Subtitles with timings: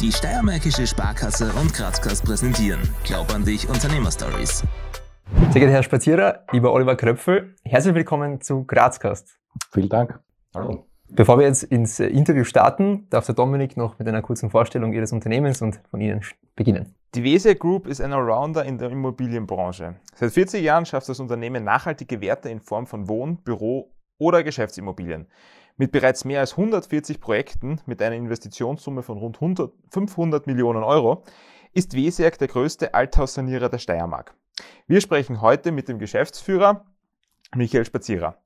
[0.00, 4.62] Die Steiermärkische Sparkasse und Grazkast präsentieren Glaub an dich Unternehmerstories.
[5.50, 9.38] Sehr geehrter Herr Spazierer, lieber Oliver Kröpfel, herzlich willkommen zu Grazkast.
[9.72, 10.20] Vielen Dank.
[10.54, 10.84] Hallo.
[11.08, 14.92] Bevor wir jetzt ins äh, Interview starten, darf der Dominik noch mit einer kurzen Vorstellung
[14.92, 16.20] Ihres Unternehmens und von Ihnen
[16.56, 16.94] beginnen.
[17.14, 19.96] Die Weser Group ist ein Allrounder in der Immobilienbranche.
[20.14, 25.26] Seit 40 Jahren schafft das Unternehmen nachhaltige Werte in Form von Wohn-, Büro- oder Geschäftsimmobilien.
[25.78, 31.22] Mit bereits mehr als 140 Projekten mit einer Investitionssumme von rund 100, 500 Millionen Euro
[31.74, 34.34] ist Weserg der größte Althaussanierer der Steiermark.
[34.86, 36.86] Wir sprechen heute mit dem Geschäftsführer
[37.54, 38.38] Michael Spazierer.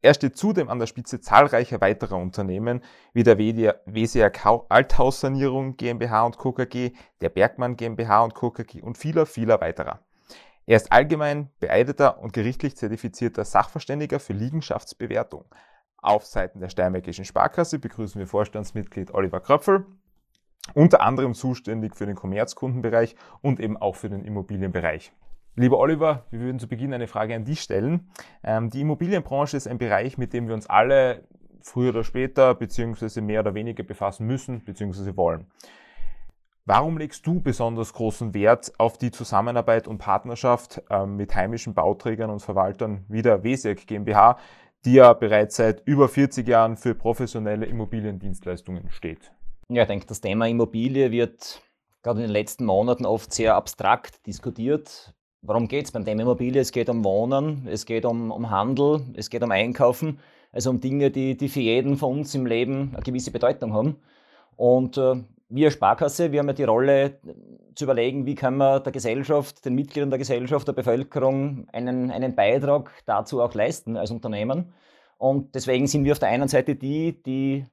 [0.00, 6.36] Er steht zudem an der Spitze zahlreicher weiterer Unternehmen wie der WSERK Althaussanierung GmbH und
[6.36, 6.50] Co.
[6.50, 6.90] KG,
[7.20, 8.50] der Bergmann GmbH und Co.
[8.50, 10.00] KG und vieler, vieler weiterer.
[10.66, 15.44] Er ist allgemein beeideter und gerichtlich zertifizierter Sachverständiger für Liegenschaftsbewertung.
[16.02, 19.86] Auf Seiten der Steiermärkischen Sparkasse begrüßen wir Vorstandsmitglied Oliver Kröpfel,
[20.74, 25.12] unter anderem zuständig für den Kommerzkundenbereich und eben auch für den Immobilienbereich.
[25.54, 28.10] Lieber Oliver, wir würden zu Beginn eine Frage an dich stellen.
[28.42, 31.22] Ähm, die Immobilienbranche ist ein Bereich, mit dem wir uns alle
[31.60, 35.46] früher oder später beziehungsweise mehr oder weniger befassen müssen beziehungsweise wollen.
[36.64, 42.30] Warum legst du besonders großen Wert auf die Zusammenarbeit und Partnerschaft ähm, mit heimischen Bauträgern
[42.30, 44.38] und Verwaltern wie der WSEG GmbH,
[44.84, 49.32] die ja bereits seit über 40 Jahren für professionelle Immobiliendienstleistungen steht?
[49.68, 51.62] Ja, ich denke, das Thema Immobilie wird
[52.02, 55.14] gerade in den letzten Monaten oft sehr abstrakt diskutiert.
[55.40, 56.60] Warum geht es beim Thema Immobilie?
[56.60, 60.18] Es geht um Wohnen, es geht um, um Handel, es geht um Einkaufen,
[60.52, 63.96] also um Dinge, die, die für jeden von uns im Leben eine gewisse Bedeutung haben.
[64.56, 65.16] Und äh,
[65.54, 67.18] wir Sparkasse, wir haben ja die Rolle
[67.74, 72.34] zu überlegen, wie können wir der Gesellschaft, den Mitgliedern der Gesellschaft, der Bevölkerung einen, einen
[72.34, 74.72] Beitrag dazu auch leisten als Unternehmen.
[75.18, 77.66] Und deswegen sind wir auf der einen Seite die, die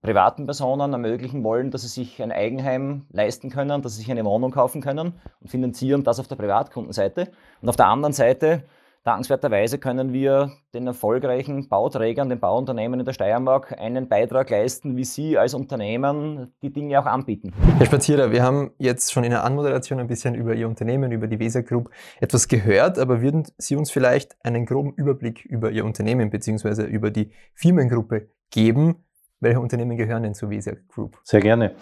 [0.00, 4.24] privaten Personen ermöglichen wollen, dass sie sich ein Eigenheim leisten können, dass sie sich eine
[4.24, 7.30] Wohnung kaufen können und finanzieren das auf der Privatkundenseite.
[7.60, 8.64] Und auf der anderen Seite,
[9.04, 15.04] dankenswerterweise, können wir den erfolgreichen Bauträgern, den Bauunternehmen in der Steiermark einen Beitrag leisten, wie
[15.04, 17.52] sie als Unternehmen die Dinge auch anbieten.
[17.78, 21.26] Herr Spazierer, wir haben jetzt schon in der Anmoderation ein bisschen über Ihr Unternehmen, über
[21.26, 21.90] die Weser Group
[22.20, 26.84] etwas gehört, aber würden Sie uns vielleicht einen groben Überblick über Ihr Unternehmen bzw.
[26.84, 29.04] über die Firmengruppe geben?
[29.40, 31.18] Welche Unternehmen gehören denn zur WESIAG Group?
[31.24, 31.74] Sehr gerne.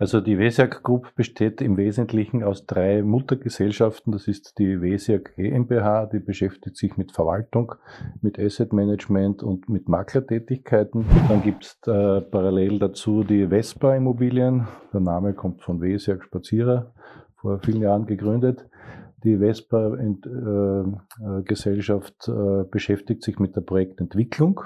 [0.00, 4.12] Also die WESIAG Group besteht im Wesentlichen aus drei Muttergesellschaften.
[4.12, 7.74] Das ist die WESIAG GmbH, die beschäftigt sich mit Verwaltung,
[8.22, 11.04] mit Asset Management und mit Maklertätigkeiten.
[11.28, 14.68] Dann gibt es äh, parallel dazu die Vespa Immobilien.
[14.92, 16.92] Der Name kommt von WESIAG Spazierer,
[17.34, 18.68] vor vielen Jahren gegründet.
[19.24, 24.60] Die Vespa äh, Gesellschaft äh, beschäftigt sich mit der Projektentwicklung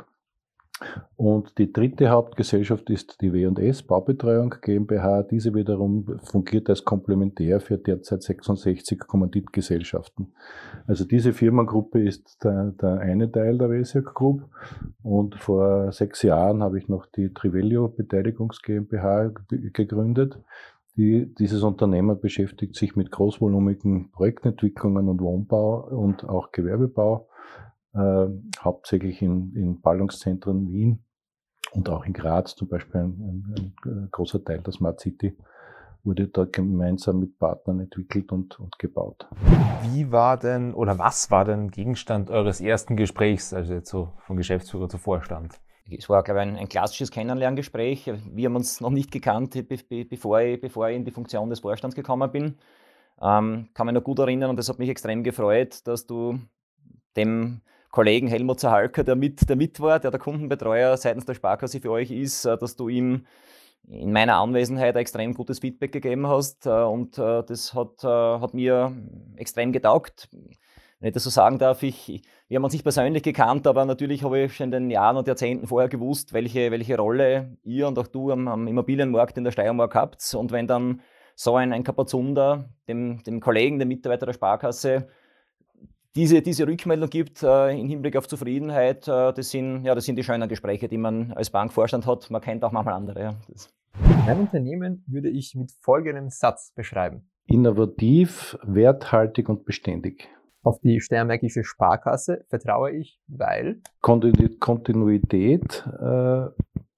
[1.17, 5.23] und die dritte Hauptgesellschaft ist die W&S Baubetreuung GmbH.
[5.23, 10.33] Diese wiederum fungiert als Komplementär für derzeit 66 Kommanditgesellschaften.
[10.87, 14.43] Also diese Firmengruppe ist der, der eine Teil der WSIAG Group.
[15.03, 20.39] Und vor sechs Jahren habe ich noch die Trivelio Beteiligungs GmbH gegründet.
[20.97, 27.29] Die, dieses Unternehmen beschäftigt sich mit großvolumigen Projektentwicklungen und Wohnbau und auch Gewerbebau
[27.95, 28.27] äh,
[28.61, 31.05] hauptsächlich in, in Ballungszentren Wien
[31.73, 35.37] und auch in Graz zum Beispiel ein, ein, ein großer Teil der Smart City
[36.05, 39.29] wurde dort gemeinsam mit Partnern entwickelt und, und gebaut.
[39.83, 44.37] Wie war denn oder was war denn Gegenstand eures ersten Gesprächs, also jetzt so von
[44.37, 45.61] Geschäftsführer zu Vorstand?
[45.91, 48.11] Es war, glaube ich, ein, ein klassisches Kennenlerngespräch.
[48.33, 51.51] Wir haben uns noch nicht gekannt, be, be, bevor, ich, bevor ich in die Funktion
[51.51, 52.57] des Vorstands gekommen bin.
[53.21, 56.41] Ähm, kann mich noch gut erinnern und das hat mich extrem gefreut, dass du
[57.17, 57.61] dem
[57.93, 61.91] Kollegen Helmut Zahalker, der mit, der mit war, der der Kundenbetreuer seitens der Sparkasse für
[61.91, 63.27] euch ist, äh, dass du ihm
[63.87, 68.55] in meiner Anwesenheit ein extrem gutes Feedback gegeben hast äh, und äh, das hat, hat
[68.55, 68.93] mir
[69.37, 70.31] extrem getaugt.
[71.01, 74.23] Wenn ich das so sagen darf, ich, wir haben uns nicht persönlich gekannt, aber natürlich
[74.23, 77.99] habe ich schon in den Jahren und Jahrzehnten vorher gewusst, welche, welche Rolle ihr und
[77.99, 80.35] auch du am, am Immobilienmarkt in der Steiermark habt.
[80.35, 81.03] Und wenn dann
[81.35, 85.09] so ein, ein Kapazunder dem, dem Kollegen, dem Mitarbeiter der Sparkasse,
[86.15, 90.17] diese, diese Rückmeldung gibt äh, im Hinblick auf Zufriedenheit, äh, das, sind, ja, das sind
[90.17, 92.31] die schönen Gespräche, die man als Bankvorstand hat.
[92.31, 93.21] Man kennt auch manchmal andere.
[93.23, 93.35] Ja.
[94.27, 97.29] Mein Unternehmen würde ich mit folgendem Satz beschreiben.
[97.47, 100.29] Innovativ, werthaltig und beständig.
[100.63, 106.47] Auf die Steiermärkische Sparkasse vertraue ich, weil Kontinuität, äh,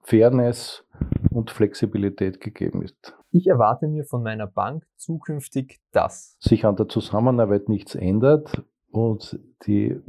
[0.03, 0.85] Fairness
[1.31, 3.17] und Flexibilität gegeben ist.
[3.31, 8.65] Ich erwarte mir von meiner Bank zukünftig, dass sich an der Zusammenarbeit nichts ändert,
[8.95, 10.01] und die,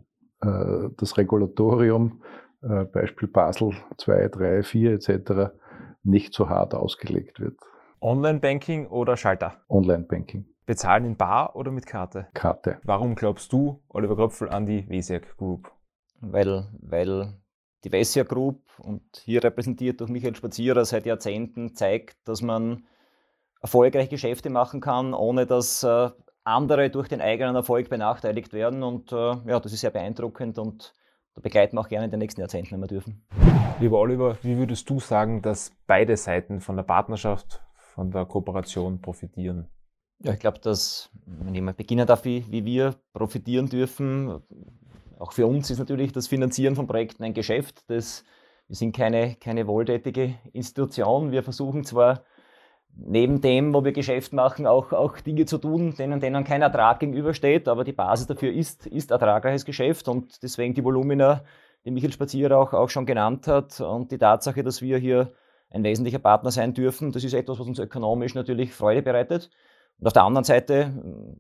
[0.41, 2.21] äh, das Regulatorium,
[2.61, 5.53] äh, Beispiel Basel 2, 3, 4 etc.,
[6.03, 7.57] nicht so hart ausgelegt wird.
[7.99, 9.55] Online-Banking oder Schalter?
[9.69, 10.45] Online-Banking.
[10.67, 12.27] Bezahlen in Bar oder mit Karte?
[12.35, 12.79] Karte.
[12.83, 15.71] Warum glaubst du, Oliver Kröpfel, an die WSEAG Group?
[16.21, 17.33] Weil, weil
[17.83, 22.83] die WSEAG Group und hier repräsentiert durch Michael Spazierer seit Jahrzehnten zeigt, dass man
[23.61, 26.09] erfolgreich Geschäfte machen kann, ohne dass äh,
[26.45, 28.83] andere durch den eigenen Erfolg benachteiligt werden.
[28.83, 30.93] Und äh, ja, das ist sehr beeindruckend und
[31.33, 33.25] da begleiten wir auch gerne in den nächsten Jahrzehnten, wenn wir dürfen.
[33.79, 39.01] Lieber Oliver, wie würdest du sagen, dass beide Seiten von der Partnerschaft, von der Kooperation
[39.01, 39.67] profitieren?
[40.19, 44.41] Ja, ich glaube, dass, wenn ich mal beginnen darf, wie, wie wir profitieren dürfen,
[45.19, 47.83] auch für uns ist natürlich das Finanzieren von Projekten ein Geschäft.
[47.87, 48.23] Das,
[48.67, 51.31] wir sind keine, keine wohltätige Institution.
[51.31, 52.23] Wir versuchen zwar
[52.97, 56.99] neben dem, wo wir Geschäft machen, auch, auch Dinge zu tun, denen, denen kein Ertrag
[56.99, 57.67] gegenübersteht.
[57.67, 61.43] Aber die Basis dafür ist, ist ertragreiches Geschäft und deswegen die Volumina,
[61.83, 65.33] die Michael Spazierer auch, auch schon genannt hat und die Tatsache, dass wir hier
[65.69, 69.49] ein wesentlicher Partner sein dürfen, das ist etwas, was uns ökonomisch natürlich Freude bereitet.
[69.99, 70.93] Und auf der anderen Seite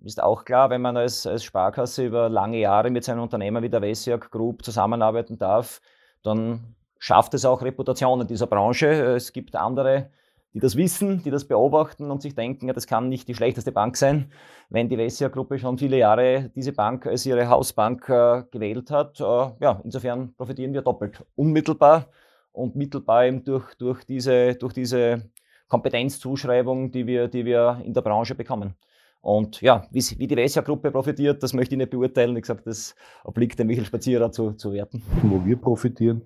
[0.03, 3.69] ist auch klar, wenn man als, als Sparkasse über lange Jahre mit seinem Unternehmer wie
[3.69, 5.81] der Wessiak Group zusammenarbeiten darf,
[6.23, 8.87] dann schafft es auch Reputation in dieser Branche.
[8.87, 10.09] Es gibt andere
[10.55, 13.73] die das wissen, die das beobachten und sich denken, ja, das kann nicht die schlechteste
[13.73, 14.31] Bank sein,
[14.69, 19.19] wenn die Vessia-Gruppe schon viele Jahre diese Bank als ihre Hausbank äh, gewählt hat.
[19.19, 19.23] Äh,
[19.59, 21.21] ja, insofern profitieren wir doppelt.
[21.35, 22.07] Unmittelbar
[22.53, 25.29] und mittelbar eben durch, durch, diese, durch diese
[25.67, 28.75] Kompetenzzuschreibung, die wir, die wir in der Branche bekommen.
[29.19, 32.33] Und ja, wie, wie die Vessia-Gruppe profitiert, das möchte ich nicht beurteilen.
[32.33, 35.03] Wie gesagt, das obliegt dem Michael Spazierer zu, zu werten.
[35.21, 36.21] Wo wir profitieren,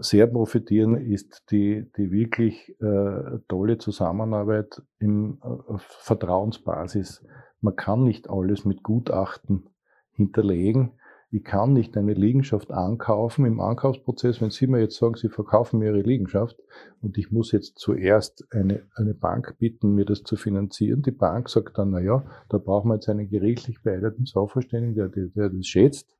[0.00, 7.24] sehr profitieren, ist die, die wirklich äh, tolle Zusammenarbeit im äh, Vertrauensbasis.
[7.60, 9.68] Man kann nicht alles mit Gutachten
[10.12, 10.92] hinterlegen.
[11.30, 15.80] Ich kann nicht eine Liegenschaft ankaufen im Ankaufsprozess, wenn Sie mir jetzt sagen, Sie verkaufen
[15.80, 16.56] mir Ihre Liegenschaft
[17.02, 21.02] und ich muss jetzt zuerst eine, eine Bank bitten, mir das zu finanzieren.
[21.02, 25.08] Die Bank sagt dann, na ja, da brauchen wir jetzt einen gerichtlich beeideten Sachverständigen, der,
[25.08, 26.15] der, der das schätzt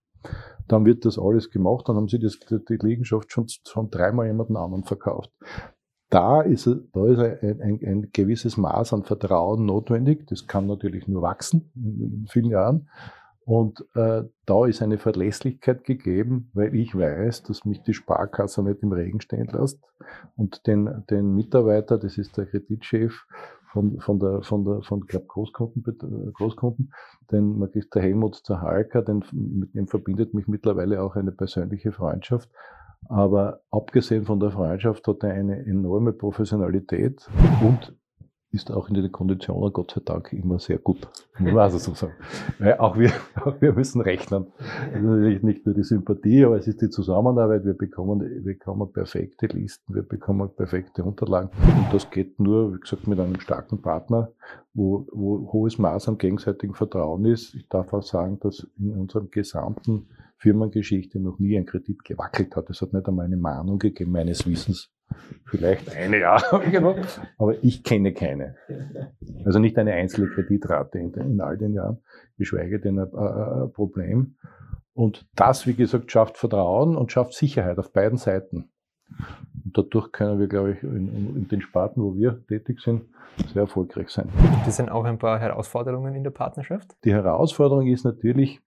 [0.68, 4.56] dann wird das alles gemacht, dann haben sie das, die Liegenschaft schon, schon dreimal jemanden
[4.56, 5.30] anderen verkauft.
[6.08, 10.26] Da ist, da ist ein, ein, ein, gewisses Maß an Vertrauen notwendig.
[10.28, 12.88] Das kann natürlich nur wachsen in vielen Jahren.
[13.44, 18.82] Und äh, da ist eine Verlässlichkeit gegeben, weil ich weiß, dass mich die Sparkasse nicht
[18.82, 19.80] im Regen stehen lässt.
[20.34, 23.24] Und den, den Mitarbeiter, das ist der Kreditchef,
[23.76, 26.94] von, von der, von der, von, glaub, Großkunden, Großkunden,
[27.30, 32.48] den Magister Helmut Zahalka, den, mit dem verbindet mich mittlerweile auch eine persönliche Freundschaft.
[33.08, 37.28] Aber abgesehen von der Freundschaft hat er eine enorme Professionalität
[37.62, 37.94] und
[38.56, 41.06] ist auch in den Konditionen Gott sei Dank immer sehr gut.
[41.54, 42.14] Also so sagen.
[42.58, 43.12] Weil auch wir,
[43.44, 44.46] auch wir müssen rechnen.
[44.58, 47.64] Das ist natürlich nicht nur die Sympathie, aber es ist die Zusammenarbeit.
[47.64, 51.50] Wir bekommen, wir bekommen perfekte Listen, wir bekommen perfekte Unterlagen.
[51.66, 54.32] Und das geht nur, wie gesagt, mit einem starken Partner,
[54.74, 57.54] wo, wo hohes Maß an gegenseitigem Vertrauen ist.
[57.54, 62.70] Ich darf auch sagen, dass in unserem gesamten Firmengeschichte noch nie ein Kredit gewackelt hat.
[62.70, 64.90] Es hat nicht einmal eine Mahnung gegeben, meines Wissens.
[65.46, 66.38] Vielleicht eine, ja,
[66.70, 66.96] genau.
[67.38, 68.56] aber ich kenne keine.
[69.44, 71.98] Also nicht eine einzelne Kreditrate in, in all den Jahren,
[72.36, 74.36] geschweige denn ein, ein Problem.
[74.92, 78.70] Und das, wie gesagt, schafft Vertrauen und schafft Sicherheit auf beiden Seiten.
[79.64, 83.02] Und dadurch können wir, glaube ich, in, in den Sparten, wo wir tätig sind,
[83.52, 84.28] sehr erfolgreich sein.
[84.54, 86.96] Gibt es denn auch ein paar Herausforderungen in der Partnerschaft?
[87.04, 88.60] Die Herausforderung ist natürlich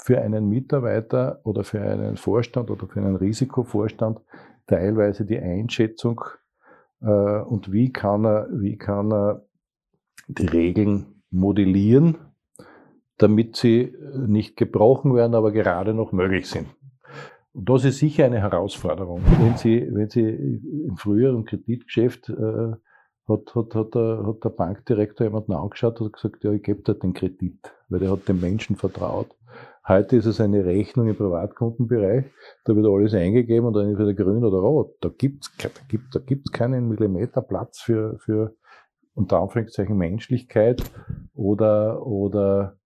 [0.00, 4.20] für einen Mitarbeiter oder für einen Vorstand oder für einen Risikovorstand
[4.72, 6.22] teilweise die Einschätzung
[7.02, 9.46] äh, und wie kann er, wie kann er
[10.28, 12.16] die Regeln modellieren,
[13.18, 16.68] damit sie nicht gebrochen werden, aber gerade noch möglich sind.
[17.52, 19.20] Und das ist sicher eine Herausforderung.
[19.38, 22.72] Wenn Sie, wenn Sie im früheren Kreditgeschäft äh,
[23.28, 26.94] hat, hat, hat, der, hat der Bankdirektor jemanden angeschaut und gesagt, ja, ich gebe dir
[26.94, 29.36] den Kredit, weil der hat dem Menschen vertraut.
[29.86, 32.26] Heute ist es eine Rechnung im Privatkundenbereich,
[32.64, 34.94] da wird alles eingegeben und dann entweder grün oder rot.
[35.00, 38.54] Da gibt's da gibt, da gibt's keinen Millimeter Platz für, für
[39.14, 40.82] unter Anführungszeichen Menschlichkeit
[41.34, 42.76] oder, oder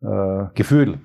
[0.00, 0.98] äh, Gefühl.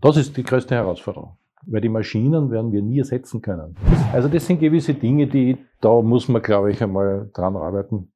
[0.00, 1.36] Das ist die größte Herausforderung.
[1.66, 3.76] Weil die Maschinen werden wir nie ersetzen können.
[4.12, 8.10] Also das sind gewisse Dinge, die, da muss man, glaube ich, einmal dran arbeiten.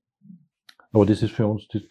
[0.92, 1.86] Aber das ist für uns die,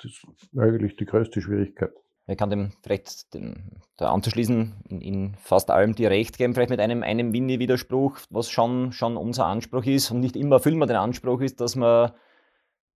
[0.57, 1.93] eigentlich die größte Schwierigkeit.
[2.27, 3.55] Ich kann dem vielleicht dem,
[3.97, 8.49] da anzuschließen, in, in, fast allem die Recht geben, vielleicht mit einem, einem Winnie-Widerspruch, was
[8.49, 12.11] schon, schon unser Anspruch ist und nicht immer erfüllen wir den Anspruch ist, dass man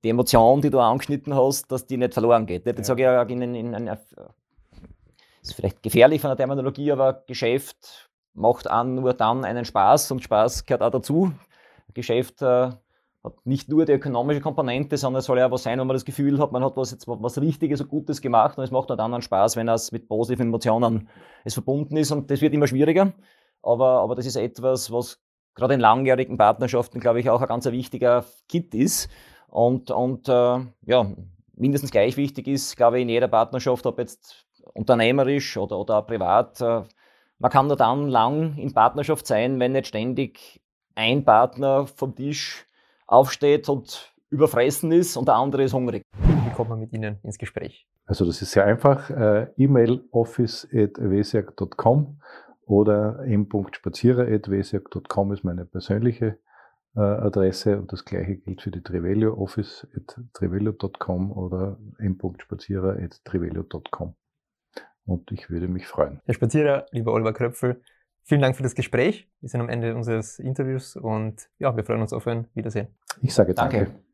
[0.03, 2.65] die Emotion, die du angeschnitten hast, dass die nicht verloren geht.
[2.65, 2.83] Das ja.
[2.83, 3.97] sage ich ja in, in, in,
[5.41, 10.23] ist vielleicht gefährlich von der Terminologie, aber Geschäft macht an nur dann einen Spaß und
[10.23, 11.33] Spaß gehört auch dazu.
[11.93, 12.71] Geschäft äh,
[13.23, 16.05] hat nicht nur die ökonomische Komponente, sondern es soll ja was sein, wo man das
[16.05, 18.99] Gefühl hat, man hat was, jetzt, was Richtiges und Gutes gemacht und es macht dann
[18.99, 21.09] anderen Spaß, wenn es mit positiven Emotionen
[21.43, 23.13] es verbunden ist und das wird immer schwieriger.
[23.61, 25.19] Aber, aber das ist etwas, was
[25.53, 29.09] gerade in langjährigen Partnerschaften, glaube ich, auch ein ganz wichtiger Kit ist
[29.49, 31.11] und, und äh, ja,
[31.55, 36.61] mindestens gleich wichtig ist, glaube ich, in jeder Partnerschaft, ob jetzt unternehmerisch oder, oder privat,
[36.61, 36.83] äh,
[37.39, 40.61] man kann nur dann lang in Partnerschaft sein, wenn nicht ständig
[40.95, 42.65] ein Partner vom Tisch
[43.09, 46.03] aufsteht und überfressen ist und der andere ist hungrig.
[46.19, 47.85] Wie kommt man mit Ihnen ins Gespräch?
[48.05, 49.09] Also das ist sehr einfach.
[49.09, 52.21] Äh, E-Mail office.wesiak.com
[52.65, 56.37] oder m.spazierer.wesiak.com ist meine persönliche
[56.95, 64.15] äh, Adresse und das gleiche gilt für die Trivelio office.trivelio.com oder m.spazierer.trivelio.com.
[65.05, 66.21] Und ich würde mich freuen.
[66.25, 67.81] Herr Spazierer, lieber Oliver Kröpfel,
[68.29, 69.27] vielen Dank für das Gespräch.
[69.41, 72.87] Wir sind am Ende unseres Interviews und ja, wir freuen uns auf ein Wiedersehen.
[73.21, 73.77] Ich sage danke.
[73.77, 74.08] danke.